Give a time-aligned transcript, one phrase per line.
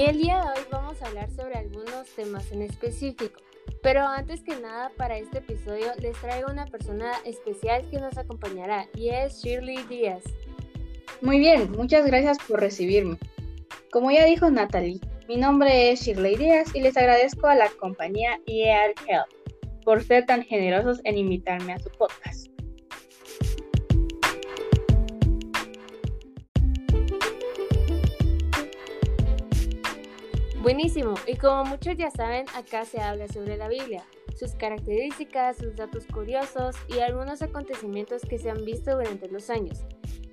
[0.00, 3.38] y el día de hoy vamos a hablar sobre algunos temas en específico.
[3.82, 8.88] Pero antes que nada, para este episodio les traigo una persona especial que nos acompañará
[8.94, 10.24] y es Shirley Díaz.
[11.20, 13.18] Muy bien, muchas gracias por recibirme.
[13.92, 18.40] Como ya dijo Natalie, mi nombre es Shirley Díaz y les agradezco a la compañía
[18.46, 19.28] EAR Health
[19.84, 22.48] por ser tan generosos en invitarme a su podcast.
[30.62, 34.04] Buenísimo, y como muchos ya saben, acá se habla sobre la Biblia,
[34.38, 39.78] sus características, sus datos curiosos y algunos acontecimientos que se han visto durante los años.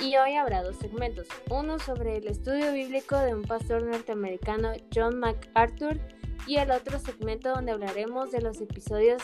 [0.00, 5.18] Y hoy habrá dos segmentos, uno sobre el estudio bíblico de un pastor norteamericano John
[5.18, 5.98] MacArthur
[6.46, 9.22] y el otro segmento donde hablaremos de los episodios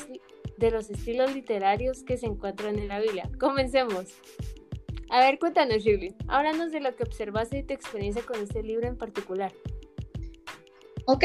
[0.57, 3.30] de los estilos literarios que se encuentran en la Biblia.
[3.38, 4.07] Comencemos.
[5.10, 6.16] A ver, cuéntanos, Shirley.
[6.27, 9.52] Háblanos de lo que observaste y tu experiencia con este libro en particular.
[11.10, 11.24] Ok,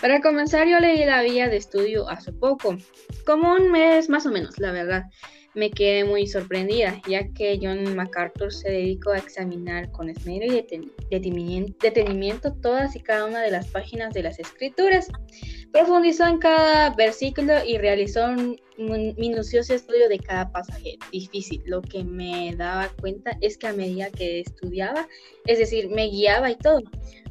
[0.00, 2.76] para comenzar yo leí la vía de estudio hace poco,
[3.26, 5.02] como un mes más o menos, la verdad
[5.56, 10.64] me quedé muy sorprendida, ya que John MacArthur se dedicó a examinar con esmero y
[11.10, 15.08] detenimiento todas y cada una de las páginas de las escrituras.
[15.72, 18.58] Profundizó en cada versículo y realizó un
[19.18, 21.62] minucioso estudio de cada pasaje difícil.
[21.66, 25.06] Lo que me daba cuenta es que a medida que estudiaba,
[25.44, 26.82] es decir, me guiaba y todo,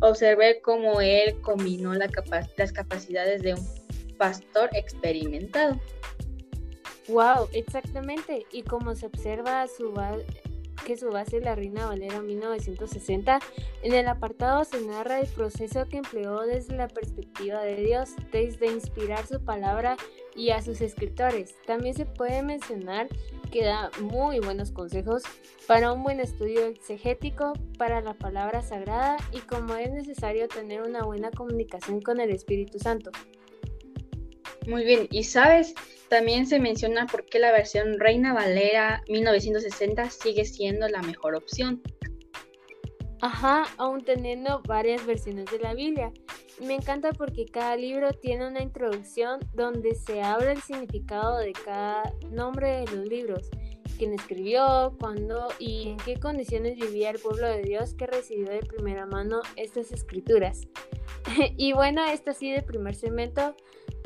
[0.02, 2.11] observé cómo él combinó las
[2.72, 3.67] capacidades de un
[4.17, 5.80] pastor experimentado.
[7.08, 8.45] Wow, exactamente.
[8.52, 9.94] Y como se observa su
[10.86, 13.39] que su base la Reina Valera 1960,
[13.83, 18.67] en el apartado se narra el proceso que empleó desde la perspectiva de Dios, desde
[18.67, 19.97] inspirar su palabra
[20.36, 21.55] y a sus escritores.
[21.66, 23.09] También se puede mencionar
[23.52, 25.23] que da muy buenos consejos
[25.67, 31.03] para un buen estudio exegético, para la palabra sagrada y como es necesario tener una
[31.03, 33.11] buena comunicación con el Espíritu Santo.
[34.67, 35.76] Muy bien, y sabes,
[36.09, 41.81] también se menciona por qué la versión Reina Valera 1960 sigue siendo la mejor opción.
[43.21, 46.11] Ajá, aún teniendo varias versiones de la Biblia.
[46.61, 52.03] Me encanta porque cada libro tiene una introducción donde se habla el significado de cada
[52.32, 53.49] nombre de los libros,
[53.97, 58.59] quién escribió, cuándo y en qué condiciones vivía el pueblo de Dios que recibió de
[58.59, 60.61] primera mano estas escrituras.
[61.58, 63.55] y bueno, esto así de primer segmento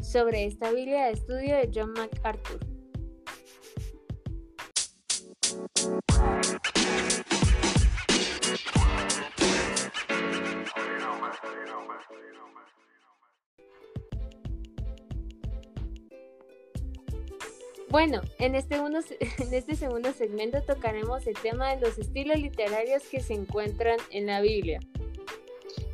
[0.09, 2.59] sobre esta Biblia de estudio de John MacArthur.
[17.89, 23.19] Bueno, en este, en este segundo segmento tocaremos el tema de los estilos literarios que
[23.19, 24.79] se encuentran en la Biblia.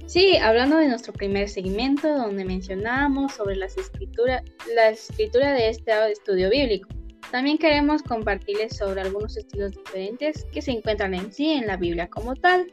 [0.08, 4.44] Sí, hablando de nuestro primer segmento donde mencionábamos sobre las escritura,
[4.76, 6.88] la escritura de este estudio bíblico.
[7.32, 12.08] También queremos compartirles sobre algunos estilos diferentes que se encuentran en sí en la Biblia
[12.08, 12.72] como tal.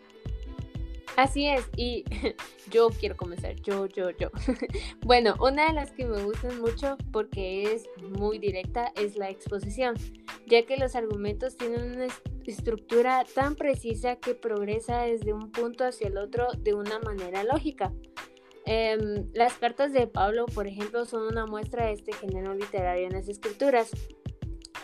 [1.16, 2.04] Así es, y
[2.70, 4.30] yo quiero comenzar, yo, yo, yo.
[5.02, 7.88] bueno, una de las que me gustan mucho porque es
[8.18, 9.94] muy directa es la exposición,
[10.46, 11.98] ya que los argumentos tienen
[12.50, 17.92] estructura tan precisa que progresa desde un punto hacia el otro de una manera lógica.
[18.64, 23.12] Em, las cartas de Pablo, por ejemplo, son una muestra de este género literario en
[23.12, 23.90] las escrituras.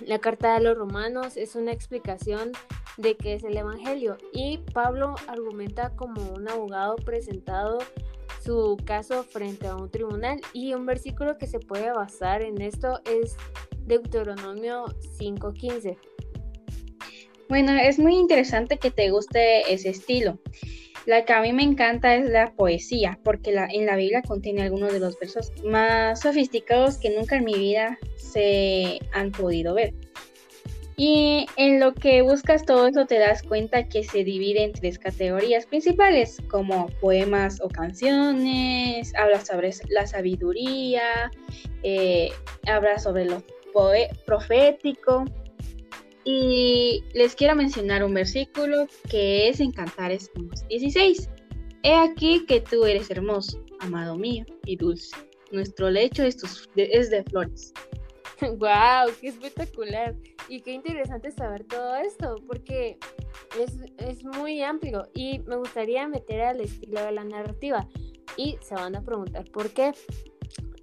[0.00, 2.52] La carta de los romanos es una explicación
[2.96, 7.78] de qué es el Evangelio y Pablo argumenta como un abogado presentado
[8.42, 13.00] su caso frente a un tribunal y un versículo que se puede basar en esto
[13.04, 13.36] es
[13.86, 14.86] Deuteronomio
[15.18, 15.96] 5.15.
[17.48, 20.38] Bueno, es muy interesante que te guste ese estilo.
[21.06, 24.62] La que a mí me encanta es la poesía, porque la, en la Biblia contiene
[24.62, 29.94] algunos de los versos más sofisticados que nunca en mi vida se han podido ver.
[30.98, 34.98] Y en lo que buscas todo eso te das cuenta que se divide en tres
[34.98, 41.30] categorías principales, como poemas o canciones, habla sobre la sabiduría,
[41.84, 42.30] eh,
[42.66, 43.42] habla sobre lo
[44.26, 45.24] profético.
[46.30, 50.30] Y les quiero mencionar un versículo que es en Cantares
[50.68, 51.26] 16.
[51.82, 55.16] He aquí que tú eres hermoso, amado mío, y dulce.
[55.52, 56.36] Nuestro lecho es,
[56.76, 57.72] es de flores.
[58.42, 59.10] ¡Wow!
[59.22, 60.14] ¡Qué espectacular!
[60.50, 62.98] Y qué interesante saber todo esto, porque
[63.58, 67.88] es, muy amplio y me gustaría meter al estilo de la narrativa.
[68.36, 69.94] Y se van a preguntar por qué.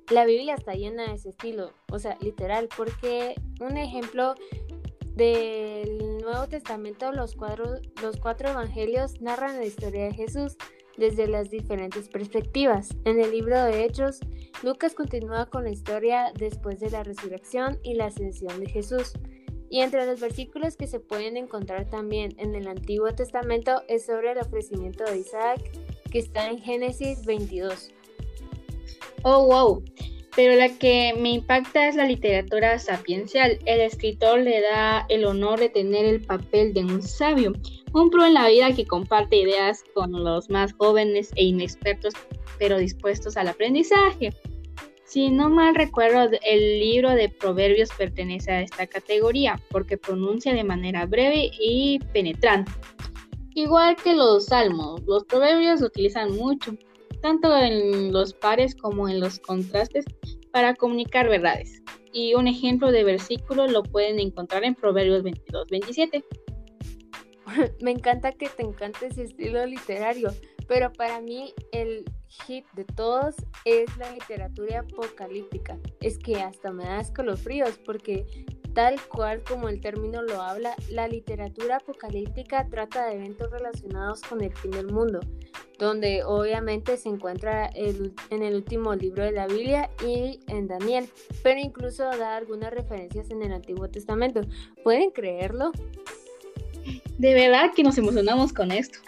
[0.10, 4.34] La Biblia está llena de ese estilo, o sea, literal, porque un ejemplo
[5.16, 10.58] del Nuevo Testamento, los, cuatro evangelios narran la historia de Jesús,
[10.98, 12.90] desde las diferentes perspectivas.
[13.06, 14.20] En el libro de Hechos,
[14.64, 19.14] Lucas continúa con la historia después de la resurrección y la ascensión de Jesús.
[19.70, 24.32] Y entre los versículos que se pueden encontrar también en el Antiguo Testamento es sobre
[24.32, 25.60] el ofrecimiento de Isaac,
[26.12, 27.92] que está en Génesis 22.
[29.24, 29.84] Oh, wow.
[30.36, 33.58] Pero la que me impacta es la literatura sapiencial.
[33.66, 37.54] El escritor le da el honor de tener el papel de un sabio,
[37.94, 42.14] un pro en la vida que comparte ideas con los más jóvenes e inexpertos,
[42.60, 44.32] pero dispuestos al aprendizaje.
[45.06, 50.64] Si no mal recuerdo, el libro de Proverbios pertenece a esta categoría porque pronuncia de
[50.66, 52.72] manera breve y penetrante.
[53.54, 56.76] Igual que los salmos, los proverbios lo utilizan mucho,
[57.22, 60.06] tanto en los pares como en los contrastes,
[60.52, 61.82] para comunicar verdades.
[62.14, 66.24] Y un ejemplo de versículo lo pueden encontrar en Proverbios 22, 27.
[67.82, 70.30] Me encanta que te encante ese estilo literario,
[70.68, 72.06] pero para mí el
[72.46, 73.36] hit de todos
[73.66, 75.78] es la literatura apocalíptica.
[76.02, 78.26] Es que hasta me da escalofríos porque
[78.74, 84.42] tal cual como el término lo habla, la literatura apocalíptica trata de eventos relacionados con
[84.42, 85.22] el fin del mundo,
[85.80, 91.10] donde obviamente se encuentra en el último libro de la Biblia y en Daniel,
[91.44, 94.42] pero incluso da algunas referencias en el Antiguo Testamento.
[94.84, 95.72] ¿Pueden creerlo?
[97.18, 99.00] De verdad que nos emocionamos con esto.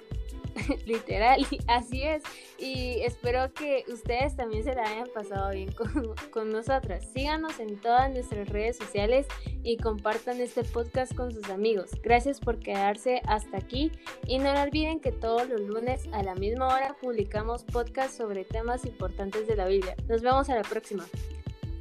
[0.86, 2.24] Literal, así es.
[2.57, 7.07] Y espero que ustedes también se la hayan pasado bien con, con, nosotras.
[7.13, 9.27] Síganos en todas nuestras redes sociales
[9.63, 11.92] y compartan este podcast con sus amigos.
[12.01, 13.92] Gracias por quedarse hasta aquí
[14.25, 18.86] y no olviden que todos los lunes a la misma hora publicamos podcasts sobre temas
[18.86, 19.95] importantes de la Biblia.
[20.07, 21.06] Nos vemos a la próxima.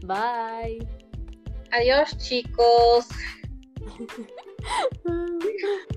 [0.02, 0.86] Bye.
[1.72, 3.08] Adiós chicos.